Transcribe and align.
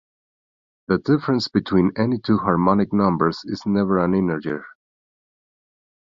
The 0.87 0.97
difference 0.97 1.47
between 1.47 1.91
any 1.95 2.17
two 2.17 2.39
harmonic 2.39 2.91
numbers 2.91 3.41
is 3.45 3.67
never 3.67 4.03
an 4.03 4.15
integer. 4.15 4.65